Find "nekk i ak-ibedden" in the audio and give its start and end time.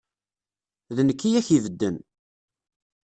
1.07-1.97